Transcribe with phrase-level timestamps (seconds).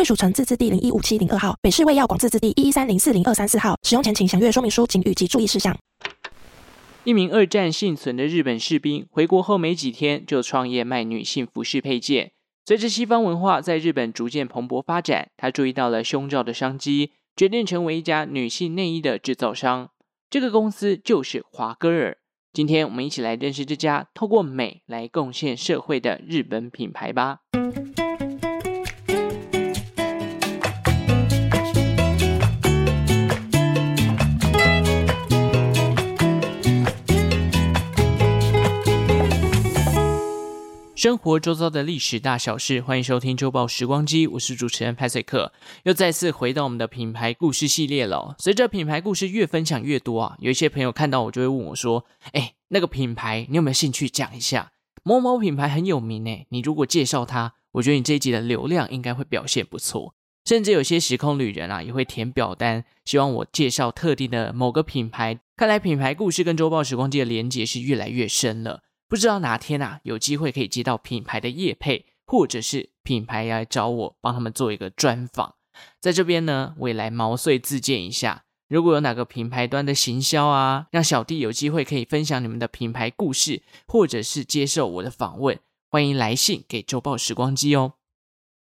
[0.00, 3.76] 贵属城自治地零一五七零二号，北市卫药广自治地一一三零四零二三四号。
[3.82, 5.76] 使用前请详阅说明书、警语及注意事项。
[7.04, 12.32] 一名二战幸存的日本士兵回国后没几天，就创业卖女性服饰配件。
[12.64, 19.90] 随着西方文化在日本逐渐蓬勃发展，他注意到了胸罩的商机，决定成为一家女性内衣的制造商。
[20.30, 22.16] 这个公司就是华歌尔。
[22.54, 27.40] 今天我们一起来认识这家透过美来贡献社会的日本品牌吧。
[41.00, 45.50] 生活周遭的历史大小事，欢迎收听周报时光机，我是主持人派翠克，
[45.84, 48.36] 又再次回到我们的品牌故事系列了。
[48.38, 52.04] 随着品牌故事越分享越多啊，有一些朋友看到我就会问我说
[52.36, 54.72] ：“哎，那个品牌你有没有兴趣讲一下？
[55.02, 60.14] 某某品牌很有名诶，你如果介绍它，我觉得你这一集的流量应该会表现不错。
[60.44, 65.40] 甚至有些时空旅人啊，也会填表单，希望我介绍特定的某个品牌。
[65.56, 75.56] 看来品牌故事跟周报时光机的连接是越来越深了。”不知道哪天啊，有机会可以接到品牌的业配，或者是品牌来找我帮他们做一个专访。
[76.00, 78.44] 在这边呢，我也来毛遂自荐一下。
[78.68, 85.58] 如果有哪个品牌端的行销啊，让小弟有机会可以分享你们的品牌故事，或者是接受我的访问，
[85.90, 87.94] 欢迎来信给周报时光机哦。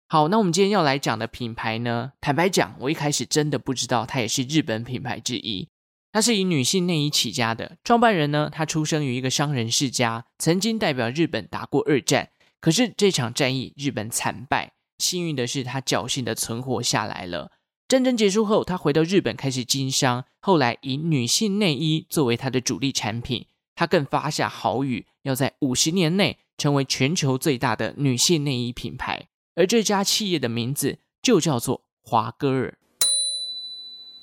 [0.07, 5.69] 好，那我们今天要来讲的品牌呢，坦白讲，我一开始真的不知道它也是日本品牌之一。
[6.11, 12.31] 他是以女性内衣起家的创办人呢，他出生于一个商人世家，曾经代表日本打过二战。
[12.61, 17.53] 可是这场战役日本惨败，幸运的是他侥幸的存活下来了。
[17.87, 23.47] 战争结束后，他回到日本开始经商，后来以女性内衣作为他的主力产品。
[23.75, 29.29] 他更发下豪语，要在五十年内成为全球最大的女性内衣品牌。
[29.55, 32.77] 而这家企业的名字就叫做华歌尔。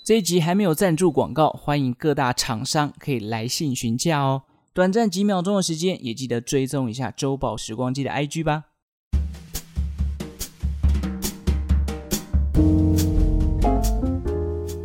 [0.05, 4.43] 这一集还没有赞助广告，欢迎各大厂商可以来信询价哦。
[4.71, 8.65] 短暂几秒钟的时间，也记得追踪一下周报时光机的 IG 吧。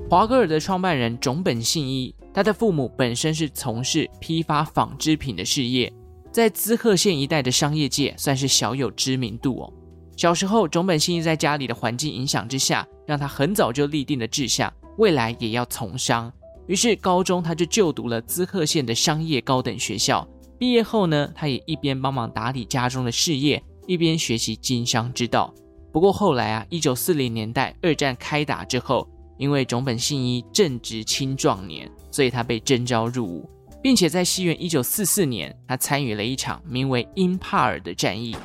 [0.08, 5.92] 华歌尔的创办人塚本信一，他的父母本身是从事批发纺织品的事业，
[6.32, 9.70] 在滋贺县一带的商业界算是小有知名度哦。
[10.16, 14.72] 小时候，塚本信一在家里的环境影响之下，让他很早就立定了志向。
[15.00, 16.31] 未来也要从商，
[16.66, 20.28] 于是高中他就就读了滋贺县的商业高等学校。
[20.59, 25.55] 毕业后呢，他也一边帮忙打理家中的事业，一边学习经商之道。
[25.91, 33.49] 不过后来啊，一九四零年代二战开打之后，因为种本信一正值青壮年，所以他被征召入伍，
[33.82, 38.37] 并且在西元一九四四年，他参与了一场名为英帕尔的战役。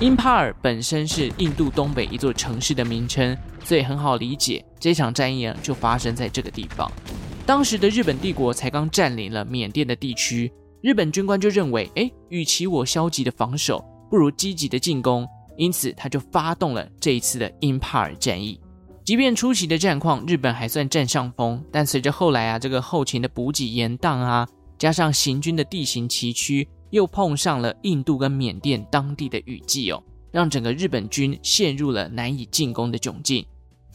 [0.00, 3.38] 英帕尔本身是印度东北一座城市的名称。
[3.64, 6.90] 所以很好理解，这场战役啊就发生在这个地方。
[7.46, 15.26] 当时的日本帝国才刚占领了缅甸的地区，日本军官就认为，哎，与其我消极的防守，不如积极的进攻，
[15.56, 18.60] 因此他就发动了这一次的英帕尔战役。
[19.04, 24.46] 即便初期的战况日本还算占上风，但随着后来啊这个后勤的补给延宕啊，
[24.78, 30.02] 加上行军的地形崎岖，又碰上了印度跟缅甸当地的雨季哦。
[30.30, 33.44] 让整个日本军陷入了难以进攻的窘境。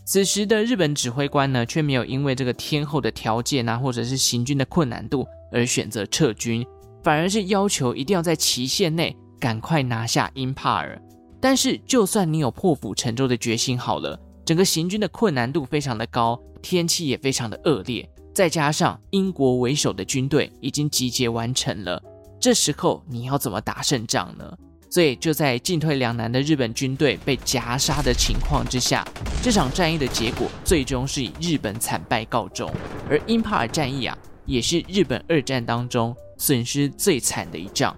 [0.03, 6.63] 此时的日本指挥官呢，却没有因为这个天候的条件啊，或者是行军的困难度而选择撤军，
[7.03, 11.01] 反而是要求一定要在期限内赶快拿下英帕尔。
[11.41, 22.01] 但是，就算你有破釜沉舟的决心好了，整个行军的困难度非常的高，天气也非常的恶劣，再加上英国为首的军队已经集结完成了，
[22.39, 24.57] 这时候你要怎么打胜仗呢？
[24.89, 29.05] 所以就在进退两难的日本军队被夹杀的情况之下，
[29.43, 32.71] 这场战役的结果最终是以日本惨败告终。
[33.09, 37.95] 而英帕尔战役啊，也是日本二战当中损失最惨的一仗。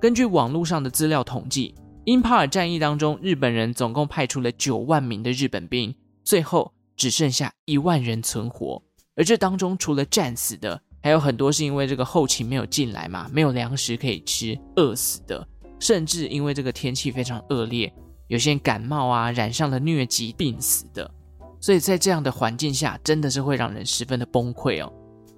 [0.00, 1.74] 根据网络上的资料统计，
[2.04, 5.94] 英帕尔战役当中，日本人总共派出了九万名的日本兵，
[6.24, 8.82] 最后只剩下一万人存活。
[9.14, 15.46] 而这当中除了战死的，还有很多是因为这个后勤没有进来嘛，没有粮食可以吃，饿死的。
[15.82, 17.92] 甚至因为这个天气非常恶劣，
[18.28, 21.10] 有些人感冒啊，染上了疟疾病死的。
[21.60, 24.92] 所以在这样的环境下，真的是会让人十分的崩溃哦。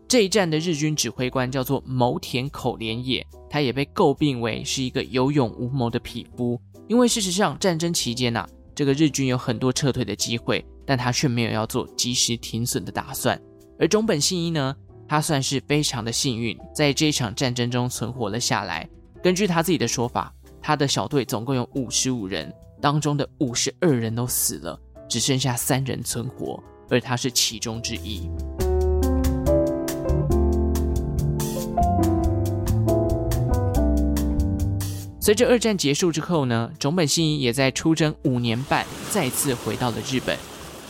[0.07, 6.61] 这一战的日军指挥官叫做牟田口连也，他也被诟病为是一个有勇无谋的匹夫。
[6.89, 13.41] 因为事实上，战争期间呐、这个日军有很多撤退的机会，但他却没有要做及时停损的打算。
[13.79, 14.77] 而中本信一呢，
[15.09, 18.87] 他算是非常的幸运，在这一场战争中存活了下来。
[19.25, 20.31] 根据他自己的说法，
[20.61, 24.79] 他的小队总共有五十五人，当中的五十二人都死了。
[25.09, 28.29] 只剩下三人存活，而他是其中之一。
[35.19, 40.37] 随着二战结束之后呢，种本信一也在出征五年半，再次回到了日本。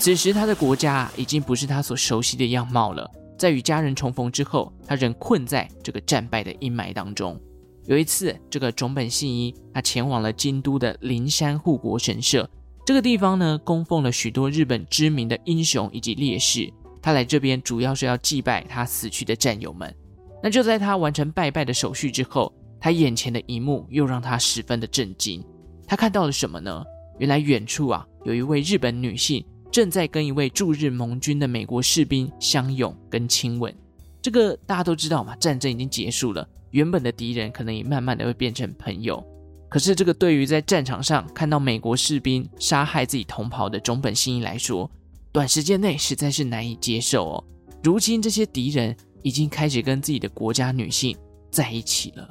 [0.00, 3.08] 此时他的国家已经不是他所熟悉的样貌了。
[3.38, 7.40] 在与家人重逢之后，他仍困在这个战败的阴霾当中。
[7.86, 12.48] 有一次，这个种本信一他前往了京都的灵山护国神社。
[12.86, 16.72] 这个地方呢，供奉了许多日本知名的英雄以及烈士。
[17.02, 19.94] 他来这边主要是要祭拜他死去的战友们。
[20.42, 25.44] 那就在他完成拜拜的手续之后，他眼前的一幕又让他十分的震惊。
[25.86, 26.82] 他看到了什么呢？
[27.18, 33.74] 原来远处啊，有一位日本女性正在跟一位驻日盟军的美国士兵相拥跟亲吻。
[34.22, 39.24] 这个大家都知道嘛，战争已经结束了，原本的敌人可能也慢慢的会变成朋友。
[39.68, 44.90] 可是，这个对于在战场上看到美国士兵杀害自己同袍的种本信一来说，
[45.30, 47.44] 短时间内实在是难以接受哦。
[47.80, 51.16] 如今，这些敌人已经开始跟自己的国家女性
[51.48, 52.28] 在一起了。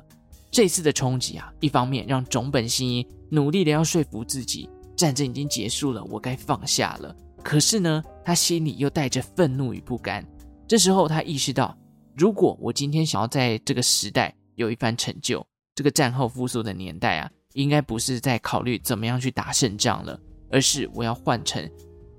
[0.51, 7.15] 这次的冲击啊，一方面让种本信一努力的要说服自己，战争已经结束了，我该放下了。
[7.41, 10.25] 可是呢，他心里又带着愤怒与不甘。
[10.67, 11.77] 这时候，他意识到，
[12.15, 20.19] 如果我今天想要在这个时代有一番成就，这个战后复苏的年代啊，应该不是在考虑怎么样去打胜仗了，
[20.51, 21.67] 而是我要换成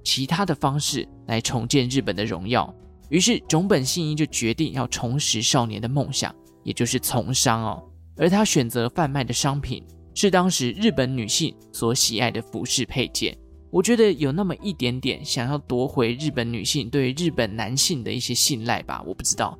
[0.02, 2.74] 其他的方式来重建日本的荣耀。
[3.08, 7.82] 于是种本信一就决定要重拾少年的梦想，也就是从商哦。
[8.16, 13.36] 而他选择贩卖的商品是当时日本女性所喜爱的服饰配件。
[13.70, 19.02] 我觉得有那么一点点想要夺回日本女性对日本男性的一些信赖吧。
[19.04, 19.58] 我不知道，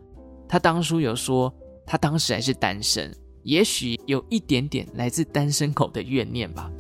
[0.54, 1.52] 他当初有说
[1.84, 3.12] 他当时还是单身。
[3.42, 6.70] 也许有一点点来自单身狗的怨念吧。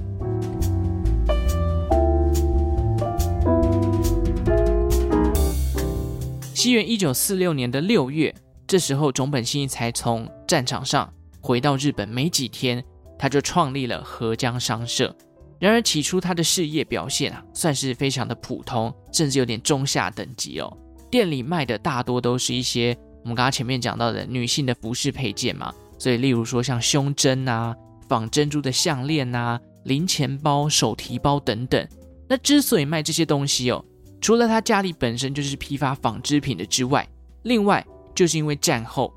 [6.54, 8.32] 西元一九四六年的六月，
[8.64, 12.80] 这时候塚本信一才从战场上回到日本没几天，
[13.18, 15.12] 他就创立了合江商社。
[15.58, 20.78] 然而起初他的事业表现啊，算是非常的普通，甚至有点中下等级哦。
[21.10, 25.74] 店里卖的大多都是一些我们刚刚前面讲到的女性的服饰配件嘛。
[25.98, 27.74] 所以，例如说像胸针啊、
[28.08, 31.86] 仿珍珠的项链啊、零钱包、手提包等等。
[32.28, 33.84] 那之所以卖这些东西哦，
[34.20, 37.06] 除了他家里本身就是批发纺织品的之外，
[37.42, 37.84] 另外
[38.14, 39.12] 就是因为战后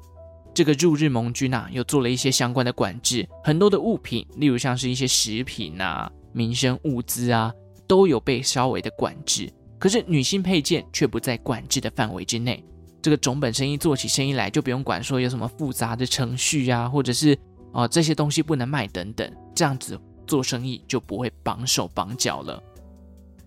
[0.53, 7.51] 这个驻日盟军啊，又做了一些相关的管制，很多的物品，例如像是一些食品啊、民生物资啊，
[7.87, 9.51] 都有被稍微的管制。
[9.79, 12.63] 可是女性配件却不在管制的范围之内。
[13.07, 17.39] 这个塚本生意做起生意来就不用管说有什么复杂的程序啊，或者是
[17.71, 22.61] 哦、这些东西不能卖等等，这样子做生意就不会绑手绑脚了。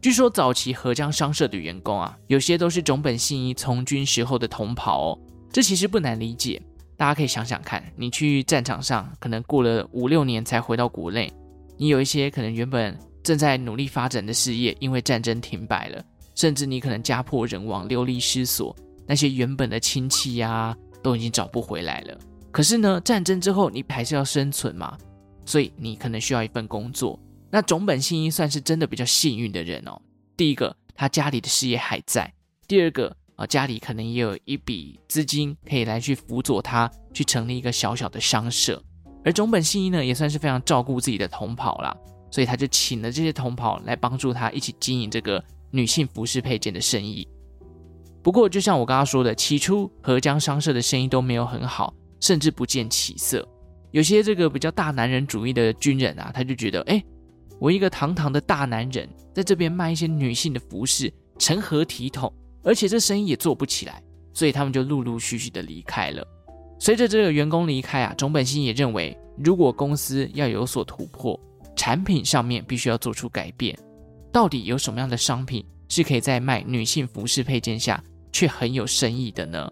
[0.00, 5.18] 据说早期合江商社的员工啊，有些都是塚本信一从军时候的同袍哦，
[5.52, 6.62] 这其实不难理解。
[6.96, 11.30] 大家可以想想看，你去战场上可能过了五六年才回到国内，
[11.76, 16.02] 你有一些可能原本正在努力发展的事业，因为战争停摆了，
[16.34, 18.74] 甚至你可能家破人亡、流离失所。
[19.10, 22.16] 那些原本的亲戚呀、都已经找不回来了。
[22.52, 24.96] 可是呢，战争之后你还是要生存嘛，
[25.44, 27.18] 所以你可能需要一份工作。
[27.50, 30.00] 那塚本信一算是真的比较幸运的人哦。
[30.36, 32.22] 第一个，他家里的事业还在；
[32.68, 38.80] 第二个，啊，家里可能也有一笔资金可以来去辅佐他去成立一个小小的商社。
[39.24, 41.92] 而塚本信一呢，也算是非常照顾自己的同袍啦，
[42.30, 47.26] 所以他就请了这些同袍来帮助他一起经营这个女性服饰配件的生意。
[48.22, 53.46] 不过，就像我刚刚说的，起初合江商社的生意都没有很好，甚至不见起色。
[53.92, 57.02] 有些这个比较大男人主义的军人啊，他就觉得，哎，
[57.58, 62.32] 我一个堂堂的大男人，在这边卖一些女性的服饰，成何体统？
[62.62, 64.02] 而且这生意也做不起来，
[64.34, 66.22] 所以他们就陆陆续续的离开了。
[66.78, 71.38] 随着这个员工离开啊，塚本心也认为，如果公司要有所突破，
[71.74, 73.76] 产品上面必须要做出改变。
[74.30, 79.70] 到底有什么样的商品是可以在卖女性服饰配件下，却很有深意的呢？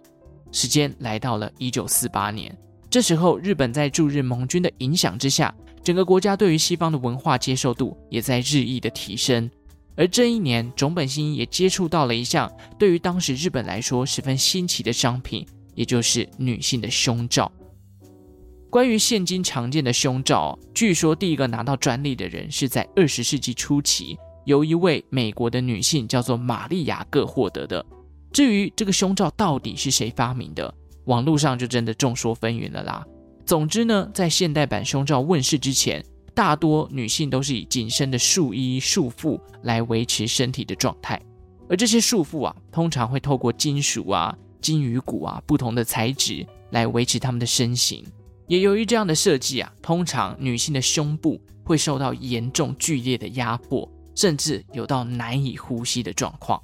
[0.50, 2.56] 时间来到了一九四八年，
[2.88, 9.50] 这时候日本在驻日盟军的影响之下，整个国家对于西方的文化接受度也在日益的提升。
[9.94, 17.50] 而这一年，种本信一也接触到了一项对于当时日本来说十分新奇的商品，也就是女性的胸罩。
[18.70, 27.84] 关于现今常见的胸罩，据说第一个拿到专利的人是在二十世纪初期，由一位美国的女性叫做玛丽亚各获得的。
[28.38, 30.72] 至于这个胸罩到底是谁发明的，
[31.06, 33.04] 网络上就真的众说纷纭了啦。
[33.44, 36.00] 总之呢，在现代版胸罩问世之前，
[36.36, 41.20] 大多女性都是以紧身的束衣束腹来维持身体的状态，
[41.68, 48.06] 而这些束缚啊，通常会透过金属啊、金鱼骨啊不同的材质来维持她们的身形。
[48.46, 56.62] 也由于这样的设计啊，通常女性的胸部会受到严重剧烈的压迫，甚至有到难以呼吸的状况。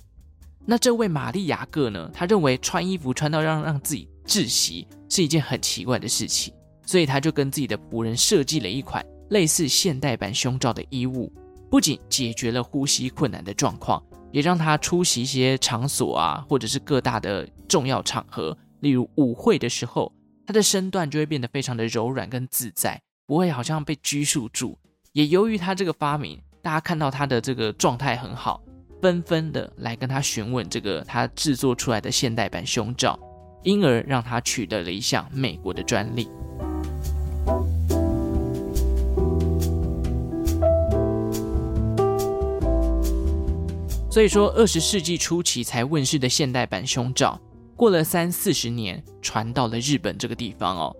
[0.67, 6.53] 那这位玛丽亚各呢，她认为穿衣服穿到让让自己窒息是一件很奇怪的事情。
[6.87, 11.33] 所以他就跟自己的仆人设计了一款类似现代版胸罩的衣物，
[11.71, 20.13] 不仅解决了呼吸困难的状况，也让他出席一些场所啊，或者是各大的重要场合，例如舞会的时候，
[20.47, 24.79] 他的身段就会变得非常的柔软跟自在，不会好像被拘束住。
[25.13, 28.63] 也由于他这个发明，大家看到他的这个状态很好，
[29.05, 33.19] 纷纷的来跟他询问这个他制作出来的现代版胸罩，
[33.63, 36.27] 因而让他取得了一项美国的专利。
[44.11, 47.39] 所以说，二十世纪初期才问世的现代版胸罩，
[47.77, 50.97] 过了三四十年，传到了日本这个地方哦。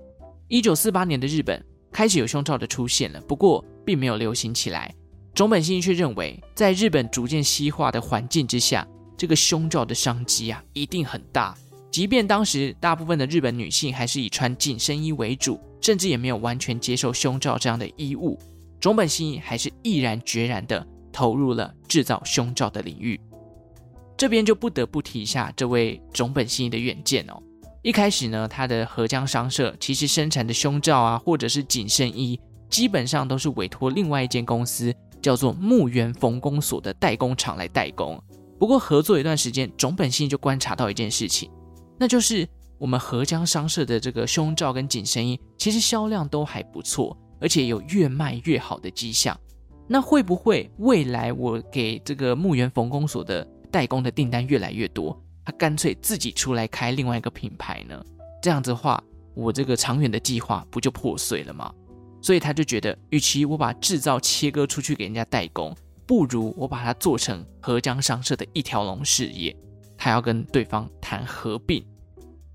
[0.49, 4.95] 一九四八年的日本开始有胸罩的出现了，不过并没有流行起来。
[5.35, 8.87] 塚本信一却认为，在日本逐渐西化的环境之下，
[9.17, 11.57] 这个胸罩的商机啊一定很大。
[11.91, 18.39] 即便当时大部分的日本女性还是以穿紧身衣为主，甚至也没有完全接受胸罩这样的衣物，
[18.81, 20.87] 塚本信一还是毅然决然的。
[21.17, 23.21] 投入了制造胸罩的领域，
[24.17, 27.41] 这边就不得不提一下这位塚本信一的远见哦。
[27.83, 34.93] 一开始呢，他的合江商社其实生产的胸罩啊，或者是紧身衣，基本上都是委托另外一间公司
[35.25, 38.23] 叫做木原缝工所的代工厂来代工。
[38.59, 41.51] 不过合作一段时间，塚本信就观察到一件事情，
[41.99, 49.35] 那就是我们合江商社的这个胸罩跟紧身衣，其实销量都还不错，而且有越卖越好的迹象。
[49.89, 57.99] 那会不会未来我给这个木原缝工所的代工的订单越来越多，他干脆自己出来开另外一个品牌呢？
[58.43, 59.03] 这样子的话，
[59.35, 61.73] 我这个长远的计划不就破碎了吗？
[62.25, 65.77] 所以他就觉得，与其我把制造切割出去给人家代工，
[66.07, 69.55] 不如我把它做成合江商社的一条龙事业。
[69.99, 71.85] 他要跟对方谈合并，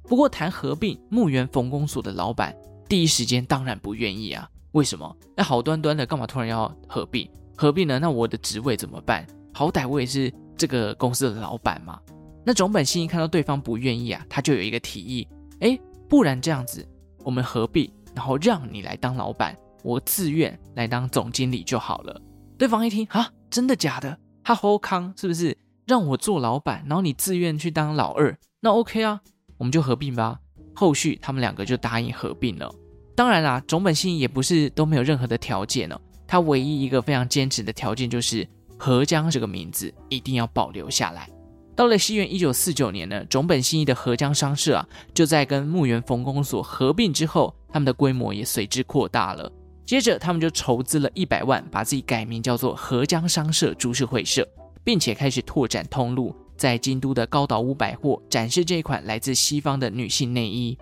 [0.08, 2.56] 不过谈合并，木原缝工所的老板
[2.88, 4.50] 第一时间当然不愿意啊。
[4.72, 5.16] 为什么？
[5.38, 7.30] 那好端端的，干嘛突然要合并？
[7.56, 8.00] 合并呢？
[8.00, 9.24] 那我的职位怎么办？
[9.54, 12.00] 好歹我也是这个公司的老板嘛。
[12.44, 15.28] 那塚本心一看到对方不愿意啊，他就有一个提议：
[15.60, 16.84] 哎，不然这样子，
[17.24, 17.88] 我们合并，
[18.20, 22.22] 然后让你来当老板，我自愿来当总经理就好了。
[22.58, 24.20] 对方一听啊，真的假的？
[24.44, 25.58] 他好康是不是？
[25.88, 29.22] 让我做老板，然后你自愿去当老二，那 OK 啊，
[29.58, 30.38] 我们就合并吧。
[30.76, 32.70] 后续他们两个就答应合并了。
[33.16, 35.98] 当然啦，塚本信一也不是都没有任何的条件哦。
[36.28, 38.46] 他唯一一个非常坚持的条件就是
[38.78, 41.30] 合江这个名字一定要保留下来。
[41.74, 49.52] 到了西元一九四九年呢，塚本信一的合江商社啊，就在跟木原缝工所合并之后，他们的规模也随之扩大了。
[49.86, 54.48] 接着，他们就筹资了一百万，把自己改名叫做合江商社株式会社，
[54.84, 60.78] 并且开始拓展通路，在京都的高岛屋百货展示这一款来自西方的女性内衣。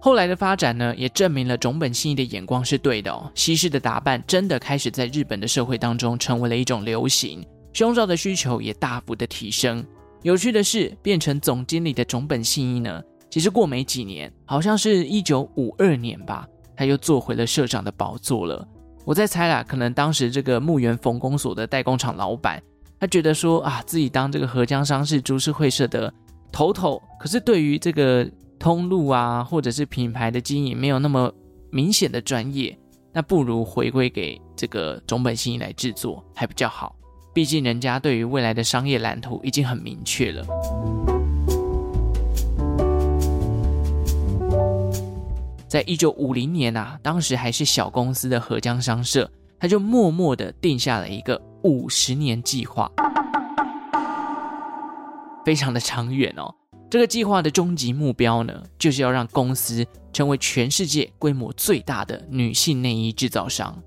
[0.00, 3.30] 后来的发展呢，也证明了种本信一的眼光是对的哦。
[3.34, 9.84] 西式的打扮真的开始在日本的社会当中成为了一种流行，胸罩的需求也大幅的提升。
[10.22, 16.46] 有趣的是，变成总经理的种本信一呢，其实过没几年，好像是一九五二年吧，
[16.76, 18.66] 他又坐回了社长的宝座了。
[19.04, 22.62] 我在猜啦，可能当时这个木原缝工所的代工厂老板，
[22.98, 26.12] 他觉得说啊，自己当这个合江商事株式会社的
[26.52, 28.28] 头头，可是对于这个。
[28.60, 31.32] 通路啊，或者是品牌的经营没有那么
[31.70, 32.78] 明显的专业，
[33.10, 36.94] 那不如回归给这个塚本信一来制作还比较好。
[37.32, 41.19] 毕竟人家对于未来的商业蓝图已经很明确了。
[45.70, 52.90] 在一九五零年啊，当时还是小公司的合江商社，他就默默的定下了一个五十年计划，
[55.44, 56.52] 非常的长远哦。
[56.90, 63.80] 这个计划的终极目标呢，就是要让公司成为全世界规模最大的女性内衣制造商。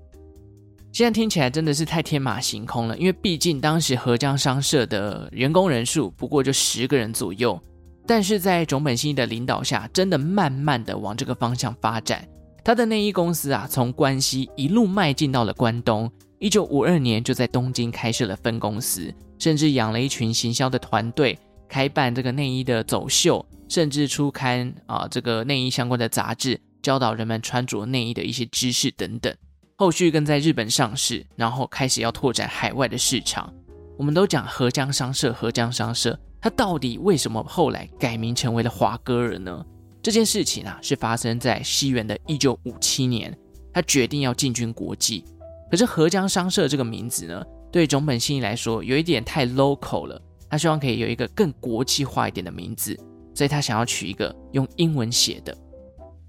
[0.90, 7.60] 现在听起来真的是太天马行空了，因为毕竟当时合江商社的员工人数不过就十个人左右，
[8.06, 12.26] 但是在种本信一的领导下，真的慢慢的往这个方向发展。
[12.62, 29.34] 他的内衣公司啊，从关西一路迈进到了关东，一九五二年就在东京开设了分公司，甚至养了一群行销的团队，开办这个内衣的走秀，甚至出刊啊这个内衣相关的杂志，教导人们穿着内衣的一些知识等等。
[29.76, 33.52] 后续更在日本上市，然后开始要拓展海外的市场。
[33.98, 39.64] 我们都讲合江商社，合江商社，他到底为什么后来改名成为了华歌尔呢？
[40.02, 43.34] 这件事情啊，是发生在西元的一九五七年，
[43.72, 45.24] 他决定要进军国际。
[45.70, 50.20] 可是合江商社这个名字呢，对总本信一来说有一点太 local 了，
[50.50, 52.94] 他希望可以有一个更国际化一点的名字，
[53.34, 55.56] 所以他想要取一个用英文写的。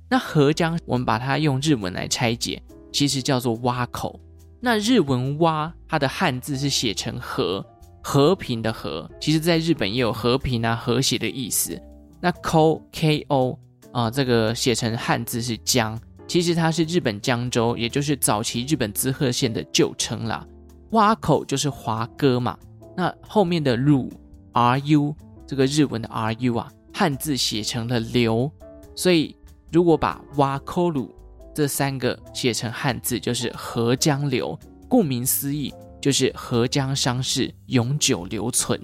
[0.10, 2.64] 那合江，我们把它用日文来拆解。
[2.94, 4.18] 其实叫做蛙口，
[4.62, 7.66] 那日文蛙，它的汉字是写成和，
[8.08, 9.10] 和平的和。
[9.20, 11.82] 其实，在日本也有和平啊、和谐的意思。
[12.22, 13.58] 那 ko k o
[13.92, 20.46] 啊，这个写成汉字是江，其实它是日本江州，也就是早期日本滋贺县的旧称啦。
[20.92, 22.56] 蛙口就是华歌嘛，
[22.96, 24.14] 那后面的鲁
[24.54, 25.16] r u
[25.48, 28.52] 这个日文的 r u 啊，汉字写成了流，
[28.96, 29.36] 所以
[29.72, 31.12] 如果把蛙口鲁。
[31.56, 34.60] 这三个写成汉字就是合江流，
[34.90, 35.74] 顾名思义
[36.06, 38.80] 就是合江商事永久留存。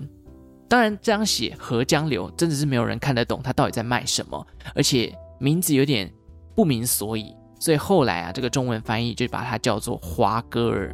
[0.68, 6.12] 当然，这样写合江流真的是没有人看得懂他到底在卖什么，而且名字有点
[6.56, 10.92] 不明所以，所以后来啊，这个中文翻译就把它叫做华歌尔。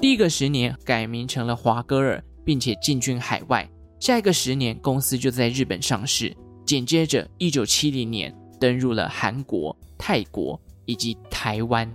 [0.00, 3.68] 第一个十年改名成了华歌尔，并且进军海外。
[4.00, 6.34] 下一个十年，公司就在日本上市。
[6.64, 11.90] 紧接着，一九七零年登入了韩国、泰国以及台湾。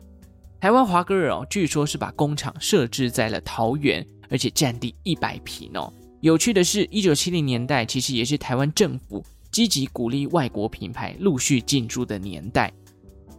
[0.59, 5.93] 台湾华歌尔哦，据说是把工厂设置在了桃园，而且占地一百坪哦。
[6.21, 12.71] 有趣的是，一九七零年代其实也是台湾政府积极鼓励外国品牌陆续进驻的年代。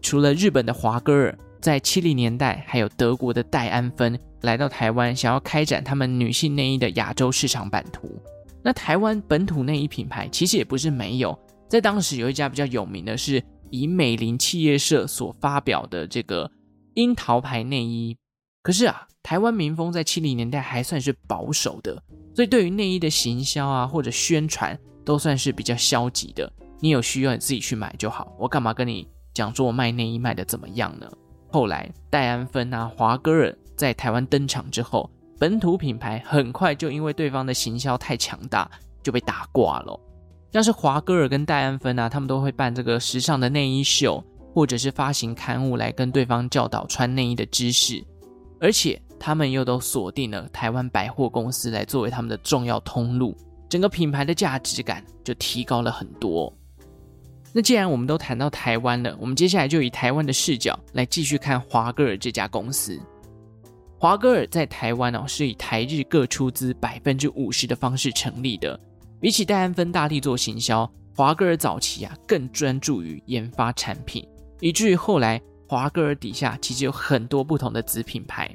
[0.00, 8.10] 除了日本的华歌尔，在七零年代还有德国的戴安芬来到台湾，想要开展他们女性内衣的亚洲市场版图。
[8.62, 16.50] 那台湾本土内衣品牌其实也不是没有，在当时有一家比较有名的是以美林企业社所发表的这个
[16.94, 18.16] 樱桃牌内衣。
[18.62, 22.02] 可是啊，台湾民风在七零年代还算是保守的，
[22.34, 26.52] 所以对于内衣的行销啊或者宣传都算是比较消极的。
[26.80, 31.10] 你有需要你自己去买就好，我干嘛跟你讲说我卖内衣卖的怎么样呢？
[31.50, 35.10] 后来戴安芬啊、华歌尔在台湾登场之后。
[35.38, 38.70] 本土品牌很快就因为对方的行销太强大，
[39.02, 39.98] 就被打挂了。
[40.52, 48.04] 像是华歌尔跟戴安芬啊，他们都会办这个时尚的内衣秀，或者是发行刊物来跟对方教导穿内衣的知识。
[48.60, 53.36] 而且他们又都锁定了台湾百货公司来作为他们的重要通路，
[53.68, 56.52] 整个品牌的价值感就提高了很多。
[57.52, 63.00] 那既然我们都谈到台湾了，我们接下来就以台湾的视角来继续看华歌尔这家公司。
[63.98, 68.78] 华歌尔在台湾哦，是以台日各出资百分之五十的方式成立的。
[69.20, 74.26] 比起戴安芬大力做行销，华歌尔早期啊更专注于研发产品，
[74.60, 78.50] 以至于后来华歌尔底下其实有很多不同的子品牌。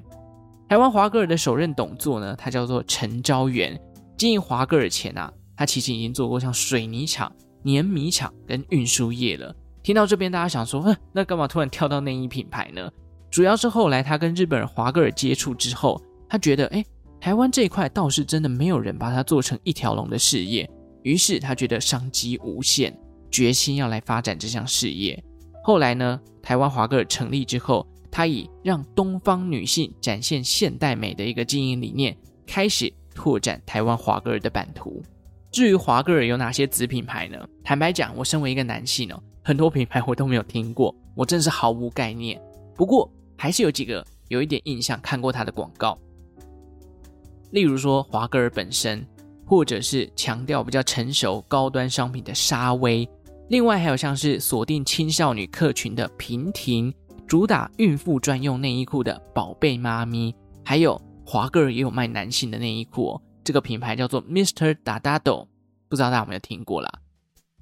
[0.68, 3.80] 台湾华歌尔的首任董座呢，他叫做陈昭元。
[4.18, 9.56] 经营华歌尔前啊，他其实已经做过像水泥厂、碾米厂跟运输业了。
[9.84, 12.90] 听到这边，大家想说，哼，那干嘛突然跳到内衣品牌呢？
[13.30, 16.84] 主要是后来他跟日本人华歌尔接触之后，他觉得，哎，
[17.26, 20.70] 台湾这一块倒是真的没有人把它做成一条龙的事业，
[21.02, 22.96] 于是他觉得商机无限，
[23.32, 25.20] 决心要来发展这项事业。
[25.64, 35.02] 后来呢，台湾华歌尔成立之后，他以让东方女性展现现代美的一个经营理念，开始拓展台湾华歌尔的版图。
[35.52, 37.44] 至于华歌尔有哪些子品牌呢？
[37.64, 42.40] 坦白讲，我身为一个男性哦，很多品牌我都没有听过，我真是毫无概念。
[42.76, 45.98] 不过，还是有几个有一点印象，看过他的广告，
[47.56, 49.08] 例如说华歌尔本身，
[49.46, 53.08] 或者是强调比较成熟高端商品的沙威，
[53.48, 56.94] 另外还有像是锁定青少女客群的平婷，
[57.26, 64.76] 主打孕妇专用内衣裤的宝贝妈咪，还有华歌尔也有卖男性的内衣裤哦，这个品牌叫做 Mr.
[64.84, 65.48] Dadado，
[65.88, 66.92] 不知道大家有没有听过啦？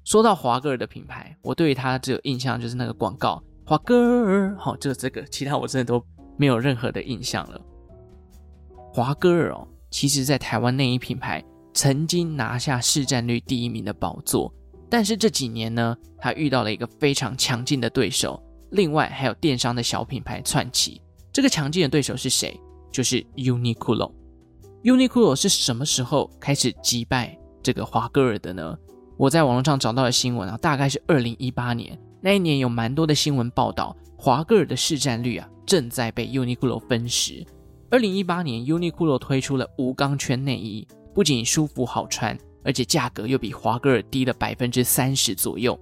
[0.02, 3.40] 说到华歌尔的品牌，我对于他只有印象就是那个广告。
[3.64, 6.04] 华歌尔，好，就是这个，其他我真的都
[6.36, 7.60] 没有任何的印象了。
[8.92, 11.40] 华歌尔哦，其实在台湾内衣品牌
[11.72, 14.52] 曾经拿下市占率第一名的宝座，
[14.90, 21.00] 但是这几年呢，他遇到了一个非常强劲的对手，另外还有电商的小品牌窜起。
[21.32, 22.60] 这个强劲的对手是谁？
[22.90, 24.10] 就是 Uniqlo。
[24.82, 28.76] Uniqlo 是什么时候开始击败这个华歌尔的呢？
[29.16, 37.46] 我在网络上找到的新闻啊，大概是二零一八年，那一年有蛮多的新闻报道，华歌尔的市占率啊正在被 Uniqlo 分食。
[37.94, 45.78] 二零一八年，Uniqlo 推出了无钢圈内衣，不仅舒服好穿，而且价格又比华歌尔低了百分之三十左右，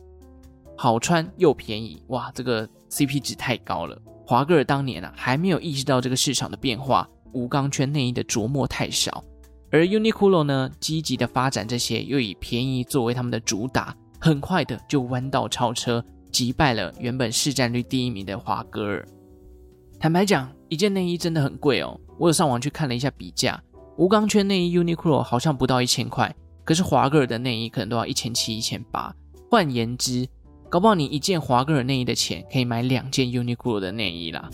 [0.77, 3.99] 好穿又便宜，哇，这个 CP 值太高了。
[4.27, 7.09] 华歌尔当年啊还没有意识到这个市场的变化。
[7.33, 9.25] 无钢圈内衣的琢磨太少，
[9.71, 19.03] 而 Uniqlo 呢，积极的发展这些，又以便宜作为他们的主打，很快的就弯道超车，击败了原本市占率第一名的华歌尔。
[19.99, 23.63] 坦白讲，一件内衣真的很贵哦，我有上网去看了一下比价，
[23.99, 29.15] 无钢圈内衣 Uniqlo 好像不到一千块，可是华歌尔的内衣可能都要一千七、一千八。
[29.51, 30.27] 换言之，
[30.71, 34.49] 搞不好你一件华歌尔内衣的钱，可以买两件 Uniqlo 的内衣啦。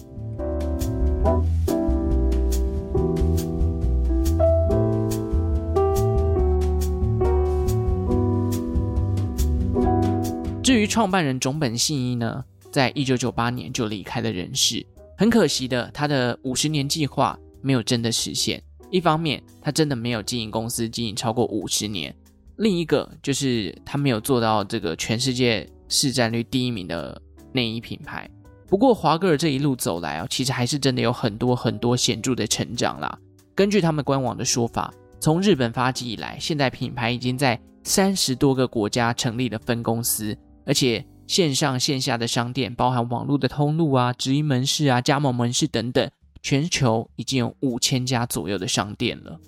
[10.64, 14.85] 至于创办人塚本信一呢，在一九九八年就离开了人世。
[15.18, 18.62] 很可惜的，他的五十年计划没有真的实现。
[18.88, 22.12] 一方面，他真的没有经营公司经营超过五十年；
[22.59, 28.31] 另一个就是他没有做到这个全世界市占率第一名的内衣品牌。
[28.68, 33.18] 不过，华歌尔这一路走来啊，其实还是真的有很多很多显著的成长啦。
[33.57, 40.38] 根据他们官网的说法，从日本发迹以来，现在品牌已经在三十多个国家成立了分公司。
[40.64, 46.11] 而且线上线下的商店，包含网络的通路啊、直营门市啊、加盟门市等等，
[46.43, 49.38] 全球已经有五千家左右的商店了。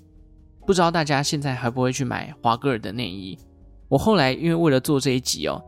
[0.67, 3.37] 不知道大家现在还不会去买华歌尔的内衣？
[3.89, 5.59] 我后来因为为了做这一集哦，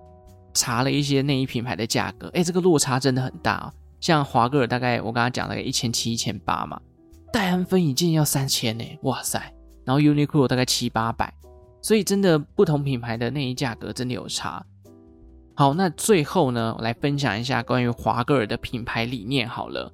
[0.53, 3.73] 查了一些内衣品牌的价格，哎，这个落差真的很大哦。
[3.99, 6.79] 像华歌尔大概我刚刚讲了个一千七、一千八嘛，
[7.31, 9.41] 戴安芬一件要三千呢，哇塞！
[9.83, 11.33] 然后 Uniqlo 大概七八百，
[11.81, 14.63] 所以真的不同品牌的内衣价格真的有差。
[15.55, 19.47] 好，那最后呢，我来分享一下关于华歌尔的品牌理念。
[19.47, 19.93] 好了，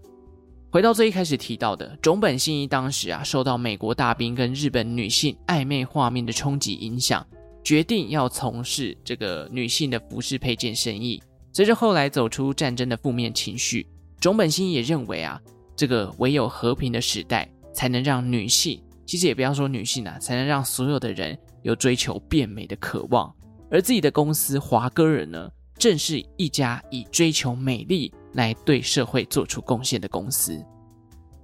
[0.72, 7.26] 回到最一开始提到的，种本信一当时啊，受到美国大兵跟日本女性暧昧画面的冲击影响，
[7.62, 11.22] 决定要从事这个女性的服饰配件生意。
[11.52, 13.86] 随着后来走出战争的负面情绪，
[14.22, 15.42] 种本信一也认为啊，
[15.76, 23.36] 这个唯有和平的时代，才能让女性，其实也不要说女性啊，才能让所有的人有追求变美的渴望。
[23.72, 30.64] 而自己的公司华歌尔呢，正是一家以追求美丽来对社会做出贡献的公司。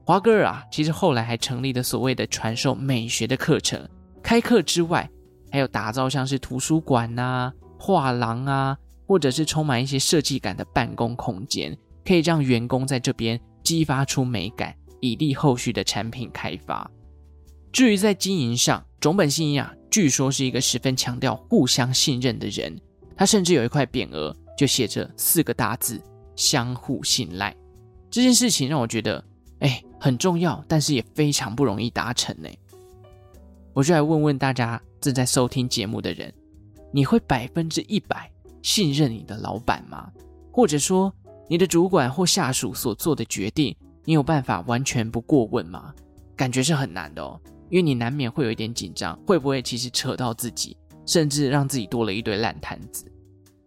[0.04, 3.88] 华歌尔啊，其实后来还成立了所谓的传授美学的课程，
[4.22, 5.10] 开课之外，
[5.52, 16.90] 还有打造像是图书馆啊、画廊啊，或者是充满一些设计感的办公空间，可以让员工在这边激发出美感，以利后续的产品开发。
[17.72, 19.74] 至于在经营上，塚本信一啊。
[19.96, 22.78] 据说是一个十分强调互相信任的人，
[23.16, 26.02] 他甚至有一块匾额，就写着四个大字：
[26.36, 27.56] 相互信赖。
[28.12, 29.24] 这件事情让我觉得，
[29.60, 32.50] 哎，很重要，但是也非常不容易达成呢。
[33.72, 36.30] 我就来问问大家正在收听节目的人，
[36.92, 38.30] 你会百分之一百
[38.62, 40.12] 信任你的老板吗？
[40.52, 41.10] 或者说，
[41.48, 45.94] 你的主管或下属所做的决定，你有办法完全不过问吗？
[46.36, 47.40] 感觉是很难的哦。
[47.70, 53.06] 因为你难免会有一点紧张，会不会其实扯到自己，甚至让自己多了一堆烂摊子？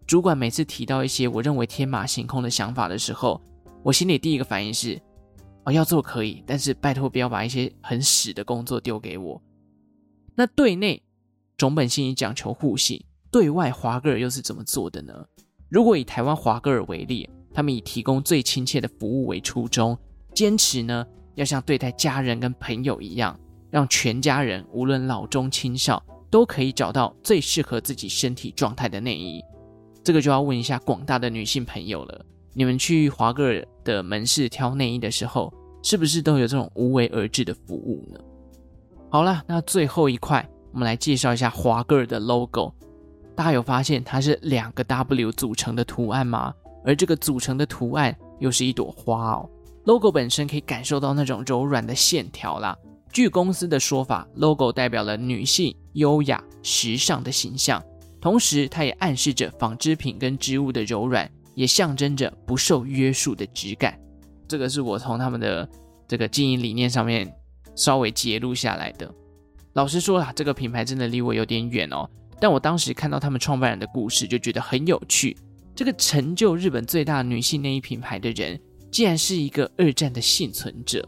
[0.07, 3.39] 主管每次提到一些我认为天马行空的想法的时候，
[3.83, 4.99] 我心里第一个反应是：
[5.65, 9.41] 哦，要做可以，但是拜托不要把一些很屎的工作丢给我。
[10.35, 11.03] 那对内，
[11.57, 15.13] 总本信一讲求互信；对外，华歌尔又是怎么做的呢？
[15.69, 19.95] 如果以台湾华歌尔为例，他们以提供最亲切的服务为初衷，
[20.33, 23.39] 坚持呢要像对待家人跟朋友一样。
[23.71, 29.43] 让全家人无论老中青少都可以找到最适合自己身体状态的内衣，
[30.03, 32.25] 这个就要问一下广大的女性朋友了。
[32.53, 35.53] 你们去华歌尔的门市挑内衣的时候，
[35.83, 38.19] 是不是都有这种无为而治的服务呢？
[39.09, 42.73] 好了，那最后一块，我们来介绍一下华歌尔的 logo。
[43.35, 46.53] 大家有发现它是两个 W 组成的图案吗？
[46.83, 49.49] 而这个组成的图案又是一朵花哦。
[49.85, 52.77] logo 本身可以感受到那种柔软的线条啦。
[53.11, 57.83] 据公司的说法，logo 代表了女性优雅、时尚的形象，
[58.21, 63.99] 同时它也暗示着纺织品跟织物的柔软，也象征着不受约束的质感。
[64.47, 65.67] 这个是我从他们的
[66.07, 67.31] 这个经营理念上面
[67.75, 69.11] 稍微揭露下来的。
[69.73, 72.09] 老实说啦，这个品牌真的离我有点远哦。
[72.39, 75.35] 但我当时看到他们创办人的故事，就觉得很有趣。
[75.75, 78.59] 这个成就日本最大女性内衣品牌的人，
[78.91, 81.07] 竟然是一个二战的幸存者，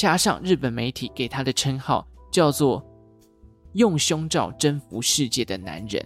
[0.00, 2.82] 加上日本媒体给他的称号叫做
[3.76, 6.02] “用胸罩征服世界的男人”。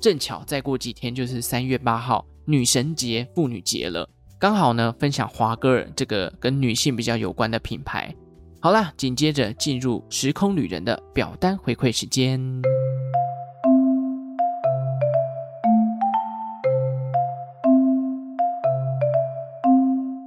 [0.00, 4.08] 正巧再过几天就是三月八号女神节、妇女节了，
[4.40, 8.10] 刚好呢分享华歌尔这个跟女性比较有关的品牌。
[8.58, 12.40] 好啦，紧接着进入时空旅人的表单回馈时间。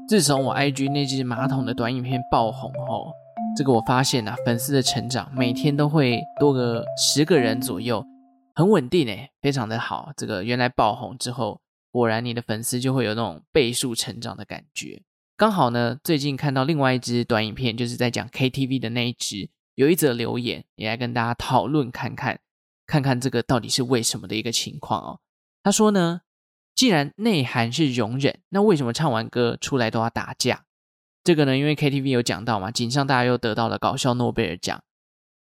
[0.10, 3.14] 自从我 IG 那支马桶的短影片爆红后，
[3.56, 8.04] 这个我发现啊，粉丝的成长每天都会多个十个人左右，
[8.56, 10.12] 很稳定诶，非常的好。
[10.18, 15.04] 这个原来爆红之后，果然你的粉丝就会有那种倍数成长的感觉。
[15.38, 22.40] 刚好呢，最近看到另外一支短影片，就是在讲 KTV 的那一支，有一则留言，也来跟大家讨论看看，
[22.88, 25.20] 看看这个到底是为什么的一个情况哦。
[25.62, 26.22] 他说呢。
[26.80, 30.64] 既然内涵是容忍，那为什么唱完歌出来都要打架？
[31.26, 34.82] 这个呢，因为 KTV 有讲到嘛，井上大又得到了搞笑诺贝尔奖。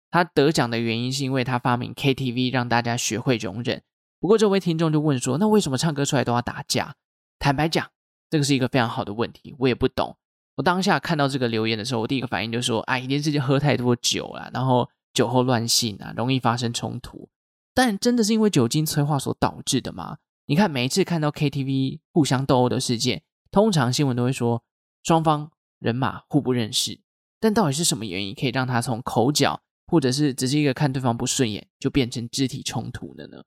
[0.10, 3.82] 他得奖的原因是因为他发明 KTV，让大家学会容忍。
[4.20, 6.96] 不过这位听众就问说，那为什么唱歌出来都要打架？
[7.39, 7.89] 坦白讲，
[8.30, 10.17] 这个是一个非常好的问题，我也不懂。
[10.58, 17.30] 我当下看到这个留言的时候，我第一个反应就是说，哎，一定是喝太多酒了，然后酒后乱性啊，容易发生冲突。
[17.74, 20.17] 但真的是因为酒精催化所导致的吗？
[20.45, 24.63] 你看，每一次看到 KTV 互相斗殴的事件，通常新闻都会说
[25.04, 26.99] 双方人马互不认识。
[27.39, 33.43] 但到底是什么原因可以让他从口角，或者是只是一个看对方不顺眼，就变成肢体冲突的呢？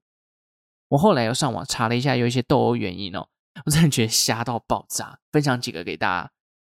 [0.89, 3.29] 我后来又上网查了一下，有一些斗殴原因哦，
[3.67, 5.21] 我真的觉得瞎到爆炸。
[5.31, 6.33] 分享几个给大家。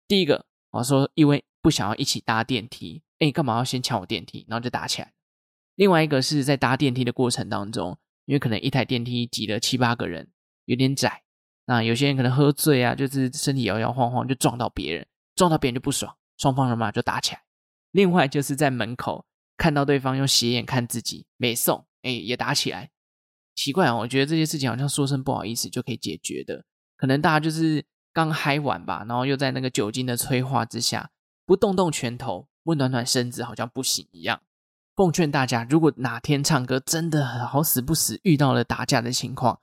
[0.08, 5.14] 第一个，我说因为不想要一起搭电梯，哎，干嘛要先抢我电梯，然后就打起来。
[5.76, 7.98] 另外一个是在搭电梯的过程当中。
[8.28, 10.30] 因为可能一台电梯挤了七八个人，
[10.66, 11.24] 有点窄。
[11.66, 17.42] 那有些人可能喝醉啊，就是身体摇摇晃晃，就撞到别人，撞到别人就不爽，双方人马就打起来。
[17.92, 22.92] 另外就是在门口看到对方用斜眼看自己，没送，哎，也打起来。
[23.56, 31.10] 奇怪啊，我觉得这些事情好像说声不好意思就可以解决的，可能大家就是刚嗨完吧，然后又在那个酒精的催化之下，
[31.46, 34.42] 不动动拳头，不暖暖身子，好像不行一样。
[34.98, 39.62] 奉劝大家，如果哪天唱歌真的好死不死遇到了打架的情况，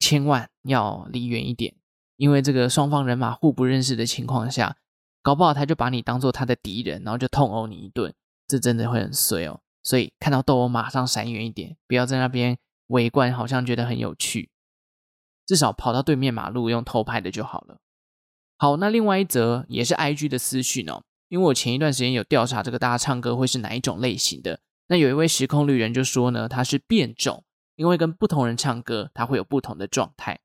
[0.00, 1.76] 千万要离远一点，
[2.16, 4.76] 因为这个双方人马互不认识的情况下，
[5.22, 8.12] 搞不好他就把你当做他的敌人，然后就痛殴你一顿，
[8.48, 9.60] 这真的会很衰哦。
[9.84, 14.50] 所以看到斗殴马上闪远一点，不要在那边围观，好像觉得很有趣，
[15.46, 17.78] 至少跑到对面马路用偷拍的就好了。
[18.56, 21.04] 好，那另外一则也是 IG 的私讯哦。
[21.28, 30.40] 因为我前一段时间有调查这个大家唱歌会是哪一种类型的，那有一位时空旅人就说呢，他是变种，因为跟不同人唱歌，他会有不同的状态。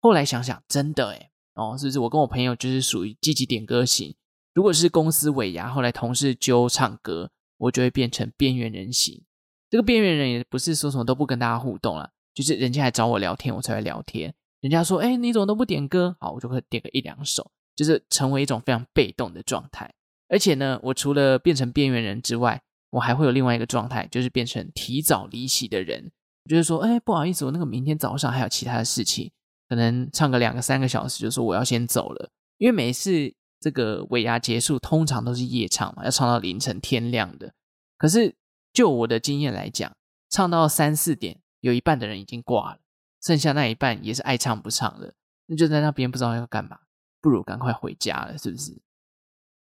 [0.00, 4.14] 后来想想，真的诶，哦，是不是我跟我朋友就是属于积极点歌型？
[4.54, 9.24] 如果是公司尾牙，后来同事揪唱歌，我就会变成边缘人型。
[9.68, 14.34] 这个边缘人也不是说什么都不跟大家互动了，就是人家来找我聊天，我才会聊天。
[14.60, 16.16] 人家说，哎，你怎么都不点歌？
[16.20, 19.92] 好，我就会点个一两首，就是成为一种非常被动的状态。
[20.30, 26.10] 而且呢，我除了变成边缘人之外，我还会有另外一个状态，就是变成提早离席的人。
[26.48, 29.30] 就是说，哎，不好意思，我那个明天早上还有其他的事情，
[29.68, 32.30] 可能唱个两个三个小时，就说我要先走了。
[32.58, 37.52] 因为每次这个尾牙结束，通常都是夜唱嘛，要唱到凌晨天亮的。
[37.98, 38.34] 可是
[38.72, 39.92] 就我的经验来讲，
[40.30, 42.78] 唱到三四点，有一半的人已经挂了，
[43.22, 45.14] 剩下那一半也是爱唱不唱的，
[45.46, 46.78] 那就在那边不知道要干嘛，
[47.20, 48.80] 不如赶快回家了，是不是？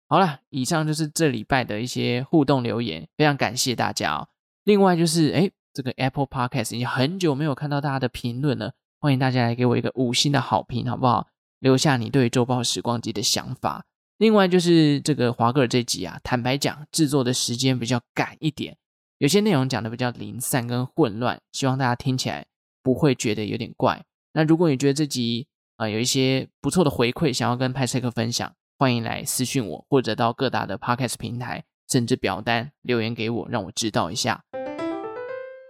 [0.10, 4.30] 好了，以上就是这礼拜的一些互动留言，非常感谢大家哦。
[4.64, 11.28] 另外就是，哎，这个 Apple Podcast 已经很久没有看到大家的评论了，欢迎大家来给我一个五星的好评，好不好？
[11.60, 13.86] 留下你对周报时光机的想法。
[14.18, 18.78] 另外就是这个华歌尔这集啊，坦白讲，制作的时间比较赶一点，
[19.18, 22.46] 有些内容讲的比较零散跟混乱，希望大家听起来
[22.82, 24.06] 不会觉得有点怪。
[24.32, 28.54] 那如果你觉得这集啊、有一些不错的回馈，想要跟派翠克分享。
[28.80, 34.44] 欢迎来私讯我，或者到各大的 Podcast 平台，甚至表单留言给我，让我知道一下。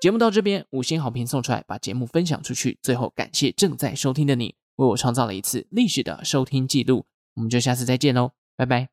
[0.01, 2.77] 节目到这边，五星好评送出来，把节目分享出去。
[2.83, 7.05] 最后，感谢正在收听的你，为我创造了一次历史的收听记录。
[7.35, 8.89] 我们就下次再见喽，拜拜。